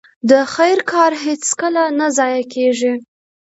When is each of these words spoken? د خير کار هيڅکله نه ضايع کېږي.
د 0.29 0.31
خير 0.53 0.79
کار 0.91 1.11
هيڅکله 1.23 1.83
نه 1.99 2.07
ضايع 2.17 2.43
کېږي. 2.53 2.93